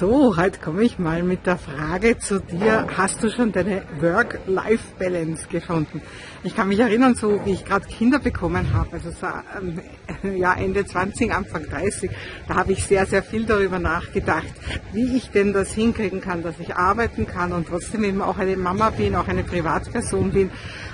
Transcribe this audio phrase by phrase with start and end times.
[0.00, 2.86] So, heute komme ich mal mit der Frage zu dir.
[2.96, 6.00] Hast du schon deine Work-Life-Balance gefunden?
[6.42, 9.26] Ich kann mich erinnern, so wie ich gerade Kinder bekommen habe, also so
[9.58, 9.78] ähm,
[10.38, 12.10] ja, Ende 20, Anfang 30,
[12.48, 14.48] da habe ich sehr, sehr viel darüber nachgedacht,
[14.94, 18.56] wie ich denn das hinkriegen kann, dass ich arbeiten kann und trotzdem eben auch eine
[18.56, 20.50] Mama bin, auch eine Privatperson bin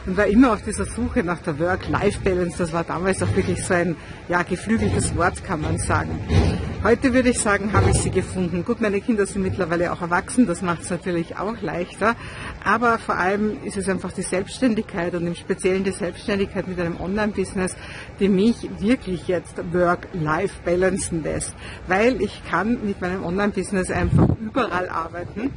[0.06, 2.58] und war immer auf dieser Suche nach der Work-Life-Balance.
[2.58, 3.94] Das war damals auch wirklich so ein
[4.28, 6.18] ja, geflügeltes Wort, kann man sagen.
[6.86, 8.64] Heute würde ich sagen, habe ich sie gefunden.
[8.64, 12.14] Gut, meine Kinder sind mittlerweile auch erwachsen, das macht es natürlich auch leichter.
[12.62, 17.00] Aber vor allem ist es einfach die Selbstständigkeit und im Speziellen die Selbstständigkeit mit einem
[17.00, 17.74] Online-Business,
[18.20, 21.56] die mich wirklich jetzt Work-Life balancen lässt.
[21.88, 25.50] Weil ich kann mit meinem Online-Business einfach überall arbeiten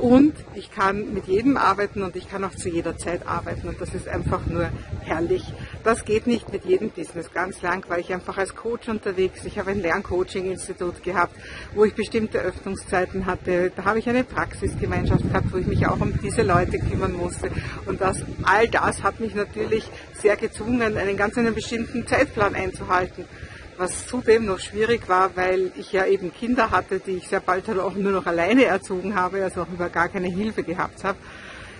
[0.00, 3.78] und ich kann mit jedem arbeiten und ich kann auch zu jeder Zeit arbeiten und
[3.82, 4.70] das ist einfach nur
[5.02, 5.52] herrlich.
[5.82, 7.32] Das geht nicht mit jedem Business.
[7.32, 9.46] Ganz lang war ich einfach als Coach unterwegs.
[9.46, 11.34] Ich habe ein Lerncoaching-Institut gehabt,
[11.74, 13.72] wo ich bestimmte Öffnungszeiten hatte.
[13.74, 17.50] Da habe ich eine Praxisgemeinschaft gehabt, wo ich mich auch um diese Leute kümmern musste.
[17.86, 23.24] Und das, all das hat mich natürlich sehr gezwungen, einen ganz einen bestimmten Zeitplan einzuhalten
[23.78, 27.66] was zudem noch schwierig war, weil ich ja eben Kinder hatte, die ich sehr bald
[27.70, 31.16] auch nur noch alleine erzogen habe, also auch über gar keine Hilfe gehabt habe.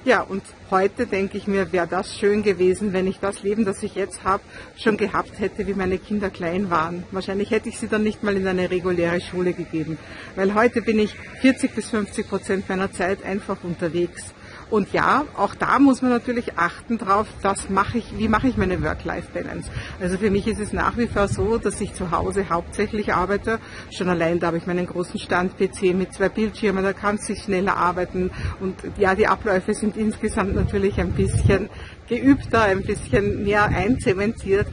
[0.06, 3.82] Ja, und heute denke ich mir, wäre das schön gewesen, wenn ich das Leben, das
[3.82, 4.42] ich jetzt habe,
[4.78, 7.04] schon gehabt hätte, wie meine Kinder klein waren.
[7.10, 9.98] Wahrscheinlich hätte ich sie dann nicht mal in eine reguläre Schule gegeben,
[10.36, 14.32] weil heute bin ich 40 bis 50 Prozent meiner Zeit einfach unterwegs.
[14.70, 18.56] Und ja, auch da muss man natürlich achten drauf, das mache ich, wie mache ich
[18.56, 19.68] meine Work-Life-Balance.
[20.00, 23.58] Also für mich ist es nach wie vor so, dass ich zu Hause hauptsächlich arbeite.
[23.90, 27.76] Schon allein da habe ich meinen großen Stand-PC mit zwei Bildschirmen, da kann sich schneller
[27.76, 28.30] arbeiten.
[28.60, 31.68] Und ja, die Abläufe sind insgesamt natürlich ein bisschen
[32.08, 34.66] geübter, ein bisschen mehr einzementiert.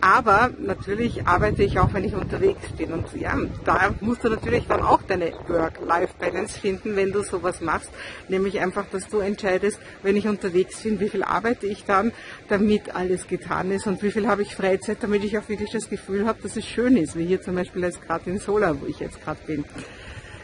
[0.00, 2.92] Aber natürlich arbeite ich auch, wenn ich unterwegs bin.
[2.92, 7.90] Und ja, da musst du natürlich dann auch deine Work-Life-Balance finden, wenn du sowas machst.
[8.28, 12.12] Nämlich einfach, dass du entscheidest, wenn ich unterwegs bin, wie viel arbeite ich dann,
[12.48, 15.90] damit alles getan ist und wie viel habe ich Freizeit, damit ich auch wirklich das
[15.90, 18.86] Gefühl habe, dass es schön ist, wie hier zum Beispiel jetzt gerade in Sola, wo
[18.86, 19.64] ich jetzt gerade bin.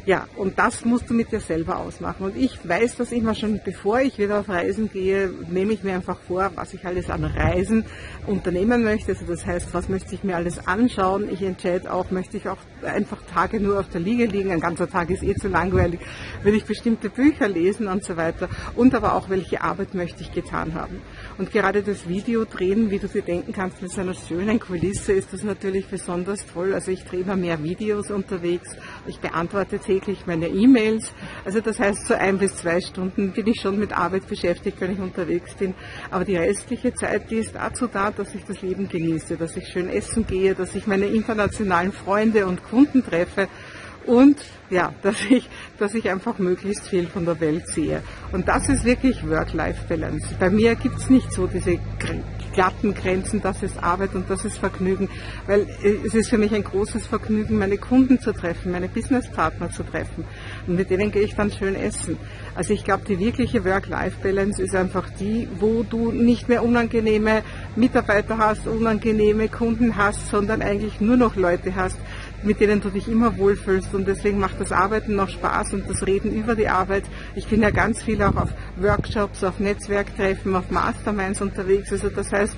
[0.07, 2.27] Ja, und das musst du mit dir selber ausmachen.
[2.27, 5.97] Und ich weiß das immer schon, bevor ich wieder auf Reisen gehe, nehme ich mir
[5.97, 7.85] einfach vor, was ich alles an Reisen
[8.25, 9.11] unternehmen möchte.
[9.11, 11.29] Also das heißt, was möchte ich mir alles anschauen.
[11.29, 14.53] Ich entscheide auch, möchte ich auch einfach Tage nur auf der Liege liegen.
[14.53, 15.99] Ein ganzer Tag ist eh zu langweilig.
[16.45, 18.49] Will ich bestimmte Bücher lesen und so weiter.
[18.77, 21.03] Und aber auch, welche Arbeit möchte ich getan haben.
[21.37, 25.15] Und gerade das Video drehen, wie du dir denken kannst, mit so einer schönen Kulisse
[25.15, 26.75] ist das natürlich besonders toll.
[26.75, 28.77] Also ich drehe immer mehr Videos unterwegs.
[29.09, 31.13] Ich beantworte täglich meine E-Mails.
[31.45, 34.93] Also das heißt, so ein bis zwei Stunden bin ich schon mit Arbeit beschäftigt, wenn
[34.93, 35.75] ich unterwegs bin.
[36.11, 39.69] Aber die restliche Zeit, die ist dazu da, dass ich das Leben genieße, dass ich
[39.69, 43.49] schön essen gehe, dass ich meine internationalen Freunde und Kunden treffe
[44.07, 44.37] und
[44.71, 48.03] ja, dass ich, dass ich einfach möglichst viel von der Welt sehe.
[48.33, 50.37] Und das ist wirklich Work-Life-Balance.
[50.39, 51.79] Bei mir gibt es nicht so diese
[52.57, 55.11] glatten Grenzen, das ist Arbeit und das ist Vergnügen,
[55.47, 59.71] weil äh, es ist für mich ein großes Vergnügen, meine Kunden zu treffen, meine Businesspartner
[59.71, 60.25] zu treffen
[60.67, 62.17] und mit denen gehe ich dann schön essen.
[62.55, 67.43] Also ich glaube, die wirkliche Work-Life-Balance ist einfach die, wo du nicht mehr unangenehme
[67.77, 71.99] Mitarbeiter hast, unangenehme Kunden hast, sondern eigentlich nur noch Leute hast,
[72.47, 76.07] mit denen du dich immer wohlfühlst und deswegen macht das Arbeiten noch Spaß und das
[76.07, 77.03] Reden über die Arbeit.
[77.35, 81.93] Ich bin ja ganz viel auch auf Workshops, auf Netzwerktreffen, auf Masterminds unterwegs.
[81.93, 82.55] Also das heißt,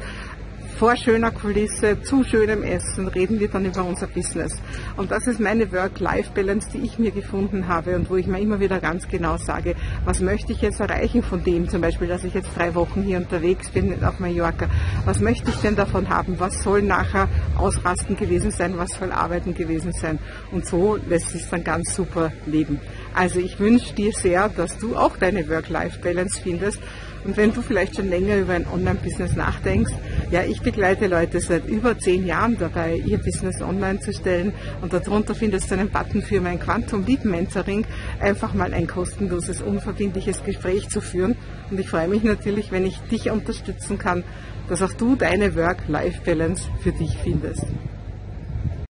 [0.79, 4.55] vor schöner Kulisse, zu schönem Essen reden wir dann über unser Business.
[4.97, 8.61] Und das ist meine Work-Life-Balance, die ich mir gefunden habe und wo ich mir immer
[8.61, 9.75] wieder ganz genau sage,
[10.05, 13.19] was möchte ich jetzt erreichen von dem, zum Beispiel, dass ich jetzt drei Wochen hier
[13.19, 14.69] unterwegs bin auf Mallorca.
[15.05, 16.39] Was möchte ich denn davon haben?
[16.39, 18.79] Was soll nachher Ausrasten gewesen sein?
[18.79, 20.21] Was soll Arbeiten gewesen sein?
[20.53, 22.81] Und so lässt sich dann ganz super leben.
[23.15, 26.79] Also ich wünsche dir sehr, dass du auch deine Work-Life-Balance findest.
[27.25, 29.93] Und wenn du vielleicht schon länger über ein Online-Business nachdenkst,
[30.31, 34.53] ja, ich begleite Leute seit über zehn Jahren dabei, ihr Business online zu stellen.
[34.83, 37.87] Und darunter findest du einen Button für mein Quantum Lead Mentoring,
[38.21, 41.37] einfach mal ein kostenloses, unverbindliches Gespräch zu führen.
[41.71, 44.23] Und ich freue mich natürlich, wenn ich dich unterstützen kann,
[44.69, 47.65] dass auch du deine Work-Life-Balance für dich findest.